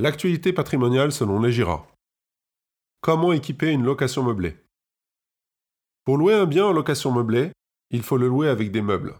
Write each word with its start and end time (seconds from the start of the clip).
L'actualité 0.00 0.54
patrimoniale 0.54 1.12
selon 1.12 1.42
les 1.42 1.52
GIRA. 1.52 1.86
Comment 3.02 3.34
équiper 3.34 3.70
une 3.70 3.84
location 3.84 4.22
meublée? 4.22 4.56
Pour 6.06 6.16
louer 6.16 6.32
un 6.32 6.46
bien 6.46 6.64
en 6.64 6.72
location 6.72 7.12
meublée, 7.12 7.52
il 7.90 8.02
faut 8.02 8.16
le 8.16 8.26
louer 8.26 8.48
avec 8.48 8.72
des 8.72 8.80
meubles. 8.80 9.18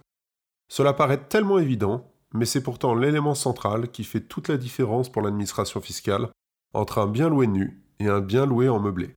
Cela 0.69 0.95
paraît 0.95 1.29
tellement 1.29 1.58
évident, 1.58 2.11
mais 2.32 2.46
c'est 2.46 2.62
pourtant 2.62 2.95
l'élément 2.95 3.35
central 3.35 3.90
qui 3.90 4.04
fait 4.04 4.22
toute 4.22 4.48
la 4.48 4.56
différence 4.56 5.12
pour 5.12 5.21
l'administration 5.21 5.82
fiscale 5.82 6.30
entre 6.72 6.97
un 6.97 7.08
bien 7.08 7.28
loué 7.28 7.47
nu 7.47 7.83
et 7.99 8.08
un 8.08 8.22
bien 8.22 8.47
loué 8.47 8.71
en 8.71 8.81
meublé. 8.81 9.15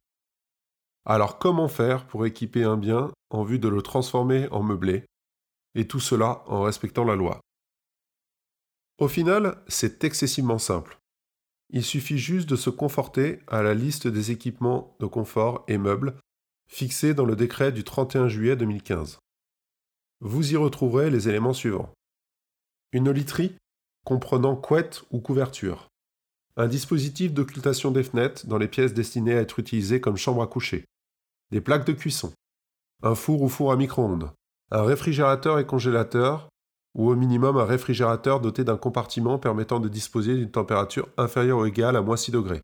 Alors 1.06 1.40
comment 1.40 1.70
faire 1.70 2.06
pour 2.08 2.26
équiper 2.26 2.66
un 2.66 2.76
bien 2.76 3.10
en 3.30 3.44
vue 3.44 3.60
de 3.60 3.70
le 3.70 3.82
transformer 3.82 4.50
en 4.52 4.64
meublé, 4.64 5.06
et 5.76 5.88
tout 5.88 6.02
cela 6.02 6.44
en 6.48 6.64
respectant 6.64 7.06
la 7.06 7.16
loi? 7.16 7.40
Au 8.98 9.08
final, 9.08 9.64
c'est 9.70 10.04
excessivement 10.04 10.60
simple. 10.60 11.00
Il 11.76 11.84
suffit 11.84 12.20
juste 12.20 12.48
de 12.48 12.56
se 12.56 12.70
conforter 12.70 13.40
à 13.48 13.64
la 13.64 13.74
liste 13.74 14.08
des 14.08 14.30
équipements 14.30 14.96
de 15.00 15.08
confort 15.08 15.66
et 15.68 15.80
meubles 15.80 16.14
fixés 16.68 17.16
dans 17.16 17.26
le 17.26 17.36
décret 17.36 17.72
du 17.72 17.84
31 17.84 18.28
juillet 18.28 18.56
2015. 18.56 19.18
Vous 20.22 20.54
y 20.54 20.56
retrouverez 20.56 21.10
les 21.10 21.30
éléments 21.30 21.54
suivants. 21.54 21.92
Une 22.92 23.10
literie 23.10 23.56
comprenant 24.06 24.56
couette 24.56 25.04
ou 25.10 25.20
couverture. 25.20 25.88
Un 26.58 26.68
dispositif 26.68 27.34
d'occultation 27.34 27.90
des 27.90 28.04
fenêtres 28.04 28.46
dans 28.46 28.60
les 28.60 28.68
pièces 28.68 28.94
destinées 28.94 29.34
à 29.34 29.42
être 29.42 29.58
utilisées 29.58 30.00
comme 30.00 30.18
chambre 30.18 30.44
à 30.44 30.48
coucher. 30.48 30.86
Des 31.50 31.60
plaques 31.60 31.88
de 31.88 31.94
cuisson. 31.94 32.32
Un 33.02 33.16
four 33.16 33.42
ou 33.42 33.50
four 33.50 33.72
à 33.72 33.78
micro-ondes. 33.78 34.32
Un 34.70 34.84
réfrigérateur 34.84 35.58
et 35.58 35.66
congélateur 35.66 36.50
ou 36.96 37.10
au 37.10 37.16
minimum 37.16 37.58
un 37.58 37.66
réfrigérateur 37.66 38.40
doté 38.40 38.64
d'un 38.64 38.78
compartiment 38.78 39.40
permettant 39.40 39.80
de 39.80 39.90
disposer 39.90 40.36
d'une 40.36 40.52
température 40.52 41.10
inférieure 41.18 41.60
ou 41.60 41.66
égale 41.66 41.96
à 41.96 42.02
moins 42.02 42.18
6 42.18 42.32
degrés, 42.32 42.62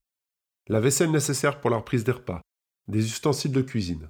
la 0.68 0.80
vaisselle 0.80 1.12
nécessaire 1.12 1.60
pour 1.60 1.70
la 1.70 1.78
reprise 1.78 2.04
des 2.04 2.12
repas, 2.12 2.42
des 2.88 3.06
ustensiles 3.06 3.52
de 3.52 3.62
cuisine, 3.62 4.08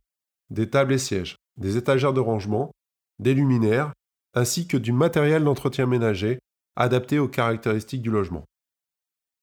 des 0.50 0.70
tables 0.70 0.94
et 0.94 0.98
sièges, 0.98 1.38
des 1.58 1.78
étagères 1.78 2.14
de 2.14 2.20
rangement, 2.20 2.72
des 3.20 3.34
luminaires, 3.34 3.94
ainsi 4.34 4.68
que 4.68 4.78
du 4.78 4.92
matériel 4.92 5.44
d'entretien 5.44 5.86
ménager 5.86 6.40
adapté 6.76 7.20
aux 7.20 7.28
caractéristiques 7.28 8.02
du 8.02 8.12
logement. 8.12 8.46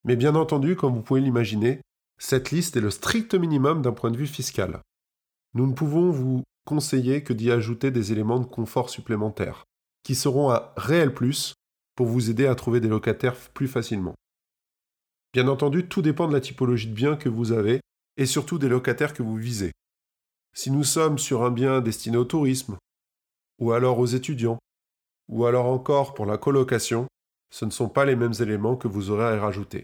Mais 0.04 0.16
bien 0.16 0.34
entendu, 0.34 0.76
comme 0.76 0.94
vous 0.94 1.02
pouvez 1.02 1.20
l'imaginer, 1.20 1.80
cette 2.18 2.50
liste 2.50 2.76
est 2.76 2.80
le 2.80 2.90
strict 2.90 3.34
minimum 3.34 3.82
d'un 3.82 3.92
point 3.92 4.10
de 4.10 4.16
vue 4.16 4.26
fiscal. 4.26 4.80
Nous 5.54 5.66
ne 5.66 5.74
pouvons 5.74 6.10
vous 6.10 6.42
conseiller 6.64 7.22
que 7.22 7.32
d'y 7.32 7.50
ajouter 7.50 7.90
des 7.90 8.12
éléments 8.12 8.38
de 8.38 8.46
confort 8.46 8.90
supplémentaires, 8.90 9.64
qui 10.06 10.14
seront 10.14 10.52
un 10.52 10.70
réel 10.76 11.12
plus 11.12 11.54
pour 11.96 12.06
vous 12.06 12.30
aider 12.30 12.46
à 12.46 12.54
trouver 12.54 12.78
des 12.78 12.86
locataires 12.86 13.34
plus 13.52 13.66
facilement. 13.66 14.14
Bien 15.32 15.48
entendu, 15.48 15.88
tout 15.88 16.00
dépend 16.00 16.28
de 16.28 16.32
la 16.32 16.40
typologie 16.40 16.86
de 16.86 16.94
bien 16.94 17.16
que 17.16 17.28
vous 17.28 17.50
avez 17.50 17.80
et 18.16 18.24
surtout 18.24 18.56
des 18.58 18.68
locataires 18.68 19.14
que 19.14 19.24
vous 19.24 19.34
visez. 19.34 19.72
Si 20.54 20.70
nous 20.70 20.84
sommes 20.84 21.18
sur 21.18 21.42
un 21.42 21.50
bien 21.50 21.80
destiné 21.80 22.16
au 22.18 22.24
tourisme, 22.24 22.78
ou 23.58 23.72
alors 23.72 23.98
aux 23.98 24.06
étudiants, 24.06 24.60
ou 25.26 25.44
alors 25.44 25.66
encore 25.66 26.14
pour 26.14 26.24
la 26.24 26.38
colocation, 26.38 27.08
ce 27.52 27.64
ne 27.64 27.72
sont 27.72 27.88
pas 27.88 28.04
les 28.04 28.14
mêmes 28.14 28.34
éléments 28.38 28.76
que 28.76 28.86
vous 28.86 29.10
aurez 29.10 29.24
à 29.24 29.34
y 29.34 29.38
rajouter. 29.40 29.82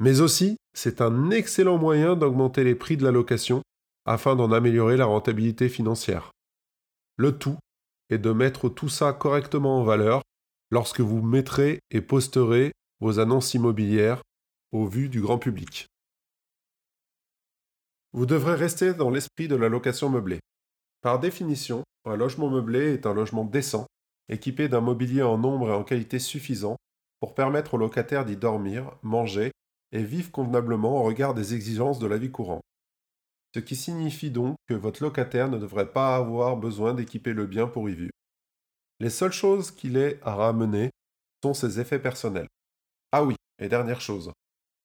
Mais 0.00 0.20
aussi, 0.20 0.58
c'est 0.74 1.00
un 1.00 1.30
excellent 1.30 1.78
moyen 1.78 2.14
d'augmenter 2.14 2.62
les 2.62 2.74
prix 2.74 2.98
de 2.98 3.04
la 3.04 3.10
location 3.10 3.62
afin 4.04 4.36
d'en 4.36 4.52
améliorer 4.52 4.98
la 4.98 5.06
rentabilité 5.06 5.70
financière. 5.70 6.30
Le 7.16 7.38
tout 7.38 7.56
et 8.10 8.18
de 8.18 8.32
mettre 8.32 8.68
tout 8.68 8.88
ça 8.88 9.12
correctement 9.12 9.78
en 9.78 9.84
valeur 9.84 10.22
lorsque 10.70 11.00
vous 11.00 11.22
mettrez 11.22 11.80
et 11.90 12.00
posterez 12.00 12.72
vos 13.00 13.18
annonces 13.18 13.54
immobilières 13.54 14.22
au 14.72 14.86
vu 14.86 15.08
du 15.08 15.20
grand 15.20 15.38
public. 15.38 15.86
Vous 18.12 18.26
devrez 18.26 18.54
rester 18.54 18.92
dans 18.92 19.10
l'esprit 19.10 19.48
de 19.48 19.56
la 19.56 19.68
location 19.68 20.10
meublée. 20.10 20.40
Par 21.00 21.20
définition, 21.20 21.84
un 22.04 22.16
logement 22.16 22.50
meublé 22.50 22.94
est 22.94 23.06
un 23.06 23.14
logement 23.14 23.44
décent, 23.44 23.86
équipé 24.28 24.68
d'un 24.68 24.80
mobilier 24.80 25.22
en 25.22 25.38
nombre 25.38 25.70
et 25.70 25.74
en 25.74 25.84
qualité 25.84 26.18
suffisant 26.18 26.76
pour 27.20 27.34
permettre 27.34 27.74
aux 27.74 27.78
locataires 27.78 28.24
d'y 28.24 28.36
dormir, 28.36 28.92
manger 29.02 29.52
et 29.92 30.02
vivre 30.02 30.30
convenablement 30.30 30.98
au 30.98 31.02
regard 31.02 31.34
des 31.34 31.54
exigences 31.54 31.98
de 31.98 32.06
la 32.06 32.18
vie 32.18 32.30
courante 32.30 32.62
ce 33.54 33.60
qui 33.60 33.76
signifie 33.76 34.30
donc 34.30 34.56
que 34.66 34.74
votre 34.74 35.02
locataire 35.02 35.48
ne 35.48 35.58
devrait 35.58 35.92
pas 35.92 36.16
avoir 36.16 36.56
besoin 36.56 36.94
d'équiper 36.94 37.32
le 37.32 37.46
bien 37.46 37.66
pour 37.66 37.88
y 37.88 37.94
vivre. 37.94 38.12
Les 39.00 39.10
seules 39.10 39.32
choses 39.32 39.70
qu'il 39.70 39.96
ait 39.96 40.20
à 40.22 40.34
ramener 40.34 40.90
sont 41.42 41.54
ses 41.54 41.80
effets 41.80 41.98
personnels. 41.98 42.48
Ah 43.12 43.24
oui, 43.24 43.34
et 43.58 43.68
dernière 43.68 44.00
chose, 44.00 44.30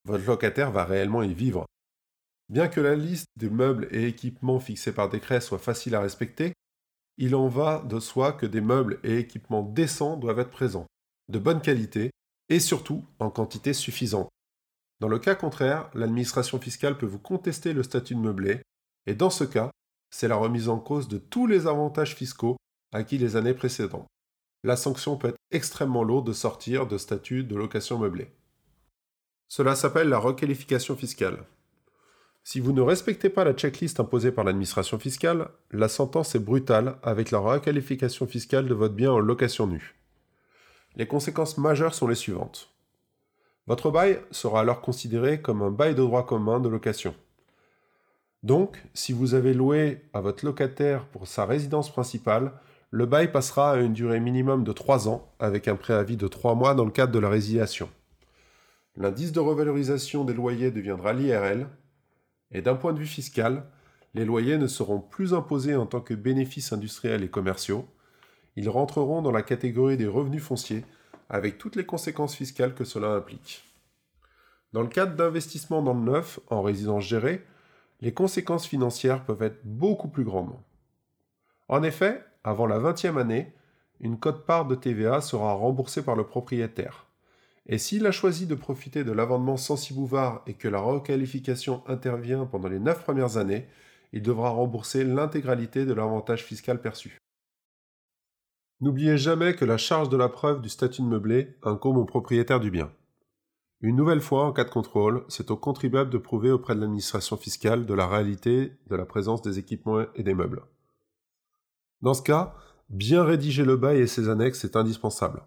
votre 0.06 0.26
locataire 0.26 0.72
va 0.72 0.86
réellement 0.86 1.24
y 1.24 1.34
vivre. 1.34 1.66
Bien 2.50 2.68
que 2.68 2.82
la 2.82 2.96
liste 2.96 3.28
des 3.36 3.50
meubles 3.50 3.88
et 3.92 4.08
équipements 4.08 4.60
fixés 4.60 4.94
par 4.94 5.10
décret 5.10 5.42
soit 5.42 5.60
facile 5.60 5.96
à 5.96 6.02
respecter, 6.02 6.54
il 7.18 7.36
en 7.36 7.48
va 7.48 7.82
de 7.82 8.00
soi 8.00 8.34
que 8.34 8.46
des 8.46 8.62
meubles 8.62 9.00
et 9.04 9.18
équipements 9.18 9.64
décents 9.64 10.18
doivent 10.18 10.40
être 10.40 10.52
présents, 10.52 10.88
de 11.30 11.40
bonne 11.40 11.62
qualité 11.62 12.12
et 12.50 12.60
surtout 12.60 13.04
en 13.20 13.30
quantité 13.30 13.74
suffisante. 13.74 14.30
Dans 15.00 15.08
le 15.08 15.20
cas 15.20 15.36
contraire, 15.36 15.90
l'administration 15.94 16.60
fiscale 16.60 16.98
peut 16.98 17.06
vous 17.06 17.20
contester 17.20 17.74
le 17.74 17.84
statut 17.84 18.16
de 18.16 18.20
meublé, 18.20 18.62
et 19.06 19.14
dans 19.14 19.30
ce 19.30 19.44
cas, 19.44 19.72
c'est 20.10 20.28
la 20.28 20.36
remise 20.36 20.70
en 20.70 20.80
cause 20.80 21.08
de 21.08 21.18
tous 21.18 21.48
les 21.48 21.68
avantages 21.68 22.16
fiscaux 22.16 22.58
acquis 22.94 23.18
les 23.18 23.36
années 23.36 23.54
précédentes. 23.54 24.08
La 24.64 24.78
sanction 24.78 25.18
peut 25.18 25.30
être 25.30 25.40
extrêmement 25.52 26.04
lourde 26.04 26.28
de 26.28 26.34
sortir 26.34 26.88
de 26.88 26.98
statut 26.98 27.44
de 27.44 27.56
location 27.56 28.00
meublée. 28.00 28.32
Cela 29.48 29.76
s'appelle 29.76 30.10
la 30.10 30.18
requalification 30.18 30.96
fiscale. 30.96 31.44
Si 32.44 32.60
vous 32.60 32.74
ne 32.74 32.82
respectez 32.82 33.30
pas 33.30 33.44
la 33.44 33.54
checklist 33.54 34.00
imposée 34.00 34.32
par 34.32 34.46
l'administration 34.46 34.98
fiscale, 35.00 35.50
la 35.72 35.88
sentence 35.88 36.36
est 36.36 36.40
brutale 36.40 36.98
avec 37.04 37.32
la 37.32 37.40
requalification 37.40 38.28
fiscale 38.28 38.68
de 38.68 38.74
votre 38.74 38.94
bien 38.94 39.12
en 39.12 39.20
location 39.20 39.68
nue. 39.68 39.96
Les 40.96 41.08
conséquences 41.08 41.58
majeures 41.58 41.94
sont 41.94 42.08
les 42.08 42.16
suivantes. 42.16 42.75
Votre 43.68 43.90
bail 43.90 44.20
sera 44.30 44.62
alors 44.62 44.82
considéré 44.82 45.42
comme 45.42 45.64
un 45.64 45.72
bail 45.72 45.96
de 45.96 46.02
droit 46.02 46.26
commun 46.26 46.60
de 46.60 46.70
location. 46.70 47.16
Donc, 48.44 48.84
si 48.94 49.12
vous 49.12 49.34
avez 49.34 49.56
loué 49.56 50.04
à 50.14 50.22
votre 50.22 50.46
locataire 50.46 51.06
pour 51.08 51.26
sa 51.26 51.46
résidence 51.46 51.92
principale, 51.92 52.52
le 52.92 53.08
bail 53.08 53.32
passera 53.32 53.72
à 53.72 53.78
une 53.78 53.94
durée 53.94 54.20
minimum 54.20 54.64
de 54.64 54.72
3 54.72 55.10
ans, 55.10 55.34
avec 55.40 55.68
un 55.68 55.76
préavis 55.76 56.16
de 56.16 56.28
3 56.28 56.54
mois 56.54 56.76
dans 56.76 56.86
le 56.86 56.92
cadre 56.92 57.12
de 57.12 57.20
la 57.20 57.28
résiliation. 57.28 57.90
L'indice 58.96 59.32
de 59.32 59.40
revalorisation 59.40 60.24
des 60.24 60.36
loyers 60.36 60.70
deviendra 60.70 61.12
l'IRL, 61.14 61.68
et 62.52 62.62
d'un 62.62 62.76
point 62.76 62.94
de 62.94 63.00
vue 63.00 63.08
fiscal, 63.08 63.66
les 64.14 64.26
loyers 64.26 64.60
ne 64.60 64.68
seront 64.68 65.00
plus 65.00 65.34
imposés 65.34 65.76
en 65.76 65.88
tant 65.88 66.00
que 66.00 66.14
bénéfices 66.14 66.72
industriels 66.72 67.24
et 67.24 67.30
commerciaux, 67.30 67.88
ils 68.56 68.70
rentreront 68.70 69.22
dans 69.22 69.32
la 69.32 69.42
catégorie 69.42 69.98
des 69.98 70.08
revenus 70.08 70.44
fonciers 70.44 70.86
avec 71.30 71.58
toutes 71.58 71.76
les 71.76 71.86
conséquences 71.86 72.36
fiscales 72.36 72.76
que 72.76 72.84
cela 72.84 73.10
implique. 73.10 73.64
Dans 74.74 74.82
le 74.82 74.88
cadre 74.88 75.16
d'investissements 75.16 75.82
dans 75.82 75.94
le 75.94 76.12
neuf, 76.12 76.40
en 76.50 76.62
résidence 76.62 77.04
gérée, 77.06 77.46
les 78.02 78.14
conséquences 78.14 78.68
financières 78.68 79.24
peuvent 79.24 79.42
être 79.42 79.62
beaucoup 79.64 80.10
plus 80.10 80.24
grandes. 80.24 80.56
En 81.68 81.82
effet, 81.82 82.24
avant 82.44 82.68
la 82.68 82.78
20e 82.78 83.18
année, 83.20 83.54
une 84.02 84.20
cote-part 84.20 84.66
de 84.66 84.76
TVA 84.76 85.22
sera 85.22 85.54
remboursée 85.54 86.04
par 86.04 86.16
le 86.16 86.26
propriétaire. 86.26 87.06
Et 87.68 87.78
s'il 87.78 88.06
a 88.06 88.12
choisi 88.12 88.46
de 88.46 88.54
profiter 88.54 89.04
de 89.04 89.12
l'amendement 89.12 89.58
Sensi-Bouvard 89.58 90.44
et 90.46 90.54
que 90.54 90.68
la 90.68 90.80
requalification 90.80 91.82
intervient 91.88 92.46
pendant 92.46 92.68
les 92.68 92.80
9 92.80 93.04
premières 93.04 93.38
années, 93.38 93.68
il 94.14 94.22
devra 94.22 94.50
rembourser 94.50 95.04
l'intégralité 95.04 95.86
de 95.86 95.94
l'avantage 95.94 96.44
fiscal 96.44 96.80
perçu. 96.80 97.18
N'oubliez 98.82 99.18
jamais 99.18 99.56
que 99.56 99.64
la 99.64 99.78
charge 99.78 100.10
de 100.10 100.18
la 100.18 100.28
preuve 100.28 100.62
du 100.62 100.70
statut 100.70 101.02
de 101.02 101.08
meublé 101.08 101.56
incombe 101.64 101.98
au 101.98 102.06
propriétaire 102.06 102.60
du 102.60 102.72
bien. 102.72 102.92
Une 103.82 103.96
nouvelle 103.96 104.22
fois, 104.22 104.46
en 104.46 104.52
cas 104.52 104.64
de 104.64 104.70
contrôle, 104.70 105.24
c'est 105.28 105.52
au 105.52 105.58
contribuable 105.58 106.10
de 106.10 106.18
prouver 106.18 106.52
auprès 106.52 106.76
de 106.76 106.82
l'administration 106.82 107.38
fiscale 107.38 107.86
de 107.86 107.94
la 107.94 108.08
réalité 108.08 108.74
de 108.88 108.96
la 108.96 109.06
présence 109.06 109.42
des 109.42 109.60
équipements 109.60 110.06
et 110.16 110.24
des 110.24 110.34
meubles. 110.34 110.64
Dans 112.02 112.14
ce 112.14 112.22
cas, 112.22 112.56
bien 112.90 113.24
rédiger 113.24 113.64
le 113.64 113.78
bail 113.78 114.00
et 114.00 114.08
ses 114.08 114.28
annexes 114.28 114.66
est 114.66 114.76
indispensable. 114.76 115.44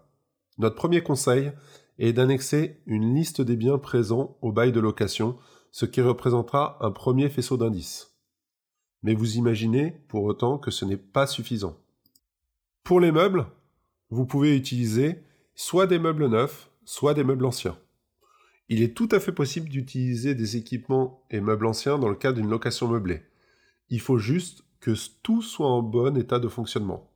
Notre 0.57 0.75
premier 0.75 1.01
conseil 1.01 1.51
est 1.99 2.13
d'annexer 2.13 2.81
une 2.85 3.13
liste 3.13 3.41
des 3.41 3.55
biens 3.55 3.77
présents 3.77 4.37
au 4.41 4.51
bail 4.51 4.71
de 4.71 4.79
location, 4.79 5.37
ce 5.71 5.85
qui 5.85 6.01
représentera 6.01 6.77
un 6.81 6.91
premier 6.91 7.29
faisceau 7.29 7.57
d'indices. 7.57 8.17
Mais 9.03 9.13
vous 9.13 9.37
imaginez 9.37 9.91
pour 10.07 10.23
autant 10.23 10.57
que 10.57 10.71
ce 10.71 10.85
n'est 10.85 10.97
pas 10.97 11.27
suffisant. 11.27 11.77
Pour 12.89 12.99
les 12.99 13.11
meubles, 13.11 13.45
vous 14.09 14.25
pouvez 14.25 14.57
utiliser 14.57 15.23
soit 15.53 15.85
des 15.85 15.99
meubles 15.99 16.25
neufs, 16.25 16.71
soit 16.85 17.13
des 17.13 17.23
meubles 17.23 17.45
anciens. 17.45 17.77
Il 18.67 18.81
est 18.81 18.97
tout 18.97 19.07
à 19.11 19.19
fait 19.19 19.31
possible 19.31 19.69
d'utiliser 19.69 20.33
des 20.33 20.57
équipements 20.57 21.23
et 21.29 21.39
meubles 21.39 21.67
anciens 21.67 21.99
dans 21.99 22.09
le 22.09 22.15
cadre 22.15 22.37
d'une 22.37 22.49
location 22.49 22.87
meublée. 22.87 23.21
Il 23.89 24.01
faut 24.01 24.17
juste 24.17 24.63
que 24.79 24.89
tout 25.21 25.43
soit 25.43 25.69
en 25.69 25.83
bon 25.83 26.17
état 26.17 26.39
de 26.39 26.47
fonctionnement. 26.47 27.13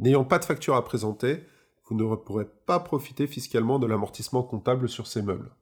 N'ayant 0.00 0.24
pas 0.24 0.40
de 0.40 0.44
facture 0.44 0.74
à 0.74 0.84
présenter, 0.84 1.44
vous 1.84 1.94
ne 1.94 2.16
pourrez 2.16 2.48
pas 2.66 2.80
profiter 2.80 3.28
fiscalement 3.28 3.78
de 3.78 3.86
l'amortissement 3.86 4.42
comptable 4.42 4.88
sur 4.88 5.06
ces 5.06 5.22
meubles. 5.22 5.54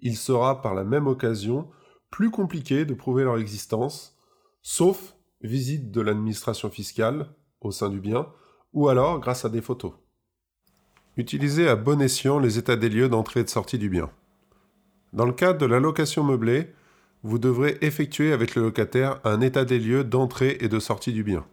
il 0.00 0.18
sera 0.18 0.60
par 0.60 0.74
la 0.74 0.84
même 0.84 1.06
occasion 1.06 1.70
plus 2.10 2.30
compliqué 2.30 2.84
de 2.84 2.92
prouver 2.92 3.24
leur 3.24 3.38
existence, 3.38 4.18
sauf 4.60 5.16
visite 5.40 5.90
de 5.90 6.02
l'administration 6.02 6.68
fiscale 6.68 7.30
au 7.64 7.72
sein 7.72 7.88
du 7.88 8.00
bien, 8.00 8.26
ou 8.72 8.88
alors 8.88 9.20
grâce 9.20 9.44
à 9.44 9.48
des 9.48 9.60
photos. 9.60 9.92
Utilisez 11.16 11.68
à 11.68 11.76
bon 11.76 12.00
escient 12.00 12.38
les 12.38 12.58
états 12.58 12.76
des 12.76 12.88
lieux 12.88 13.08
d'entrée 13.08 13.40
et 13.40 13.44
de 13.44 13.48
sortie 13.48 13.78
du 13.78 13.88
bien. 13.88 14.10
Dans 15.12 15.26
le 15.26 15.32
cadre 15.32 15.58
de 15.58 15.66
la 15.66 15.78
location 15.78 16.24
meublée, 16.24 16.72
vous 17.22 17.38
devrez 17.38 17.78
effectuer 17.80 18.32
avec 18.32 18.54
le 18.54 18.62
locataire 18.62 19.20
un 19.24 19.40
état 19.40 19.64
des 19.64 19.78
lieux 19.78 20.04
d'entrée 20.04 20.58
et 20.60 20.68
de 20.68 20.78
sortie 20.78 21.12
du 21.12 21.22
bien. 21.22 21.46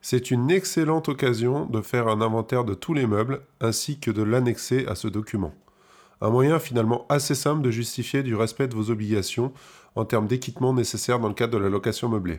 C'est 0.00 0.30
une 0.30 0.50
excellente 0.50 1.08
occasion 1.08 1.66
de 1.66 1.82
faire 1.82 2.06
un 2.06 2.20
inventaire 2.20 2.64
de 2.64 2.74
tous 2.74 2.94
les 2.94 3.06
meubles 3.06 3.42
ainsi 3.60 3.98
que 3.98 4.12
de 4.12 4.22
l'annexer 4.22 4.86
à 4.86 4.94
ce 4.94 5.08
document. 5.08 5.52
Un 6.20 6.30
moyen 6.30 6.60
finalement 6.60 7.06
assez 7.08 7.34
simple 7.34 7.60
de 7.60 7.70
justifier 7.70 8.22
du 8.22 8.36
respect 8.36 8.68
de 8.68 8.76
vos 8.76 8.90
obligations 8.90 9.52
en 9.96 10.04
termes 10.04 10.28
d'équipement 10.28 10.72
nécessaires 10.72 11.18
dans 11.18 11.28
le 11.28 11.34
cadre 11.34 11.58
de 11.58 11.62
la 11.62 11.68
location 11.68 12.08
meublée. 12.08 12.38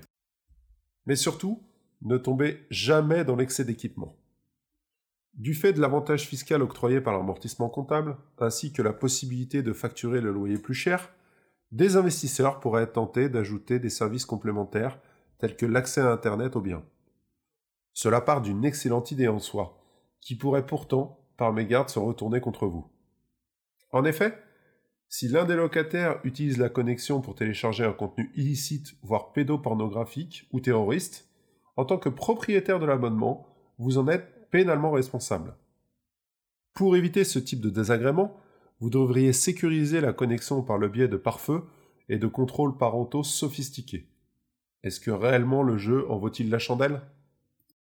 Mais 1.05 1.15
surtout, 1.15 1.61
ne 2.01 2.17
tombez 2.17 2.65
jamais 2.69 3.23
dans 3.23 3.35
l'excès 3.35 3.65
d'équipement. 3.65 4.15
Du 5.33 5.53
fait 5.53 5.73
de 5.73 5.81
l'avantage 5.81 6.27
fiscal 6.27 6.63
octroyé 6.63 6.99
par 6.99 7.13
l'amortissement 7.13 7.69
comptable, 7.69 8.17
ainsi 8.39 8.73
que 8.73 8.81
la 8.81 8.93
possibilité 8.93 9.61
de 9.61 9.73
facturer 9.73 10.19
le 10.19 10.31
loyer 10.31 10.57
plus 10.57 10.73
cher, 10.73 11.13
des 11.71 11.95
investisseurs 11.95 12.59
pourraient 12.59 12.83
être 12.83 12.93
tentés 12.93 13.29
d'ajouter 13.29 13.79
des 13.79 13.89
services 13.89 14.25
complémentaires 14.25 14.99
tels 15.37 15.55
que 15.55 15.65
l'accès 15.65 16.01
à 16.01 16.11
Internet 16.11 16.55
au 16.55 16.61
bien. 16.61 16.83
Cela 17.93 18.21
part 18.21 18.41
d'une 18.41 18.65
excellente 18.65 19.11
idée 19.11 19.27
en 19.27 19.39
soi, 19.39 19.79
qui 20.21 20.35
pourrait 20.35 20.65
pourtant, 20.65 21.19
par 21.37 21.53
mégarde, 21.53 21.89
se 21.89 21.99
retourner 21.99 22.41
contre 22.41 22.65
vous. 22.67 22.87
En 23.91 24.05
effet, 24.05 24.37
si 25.09 25.27
l'un 25.27 25.45
des 25.45 25.55
locataires 25.55 26.19
utilise 26.23 26.57
la 26.57 26.69
connexion 26.69 27.21
pour 27.21 27.35
télécharger 27.35 27.85
un 27.85 27.93
contenu 27.93 28.31
illicite, 28.35 28.95
voire 29.03 29.31
pédopornographique 29.31 30.47
ou 30.51 30.59
terroriste, 30.59 31.29
en 31.77 31.85
tant 31.85 31.97
que 31.97 32.09
propriétaire 32.09 32.79
de 32.79 32.85
l'abonnement, 32.85 33.47
vous 33.77 33.97
en 33.97 34.07
êtes 34.07 34.49
pénalement 34.49 34.91
responsable. 34.91 35.55
Pour 36.73 36.95
éviter 36.95 37.23
ce 37.23 37.39
type 37.39 37.61
de 37.61 37.69
désagrément, 37.69 38.35
vous 38.79 38.89
devriez 38.89 39.33
sécuriser 39.33 40.01
la 40.01 40.13
connexion 40.13 40.61
par 40.61 40.77
le 40.77 40.89
biais 40.89 41.07
de 41.07 41.17
pare-feu 41.17 41.63
et 42.09 42.17
de 42.17 42.27
contrôles 42.27 42.77
parentaux 42.77 43.23
sophistiqués. 43.23 44.07
Est-ce 44.83 44.99
que 44.99 45.11
réellement 45.11 45.63
le 45.63 45.77
jeu 45.77 46.09
en 46.09 46.17
vaut-il 46.17 46.49
la 46.49 46.59
chandelle? 46.59 47.01